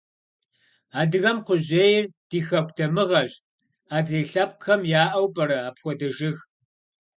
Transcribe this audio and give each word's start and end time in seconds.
Адыгэм 0.99 1.37
кхъужьейр 1.45 2.05
ди 2.29 2.39
хэку 2.47 2.73
дамыгъэщ, 2.75 3.33
адрей 3.97 4.25
лъэпкъхэм 4.31 4.81
яӀэу 5.01 5.27
пӀэрэ 5.33 5.57
апхуэдэ 5.69 6.07
жыг? 6.15 6.37